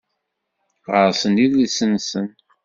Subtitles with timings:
[0.91, 2.27] Ɣer-sen idles-nsen